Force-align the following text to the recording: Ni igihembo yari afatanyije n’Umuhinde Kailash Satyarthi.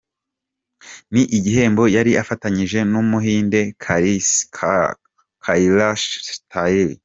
Ni 1.11 1.23
igihembo 1.37 1.83
yari 1.95 2.11
afatanyije 2.21 2.79
n’Umuhinde 2.91 3.61
Kailash 5.43 6.09
Satyarthi. 6.29 6.95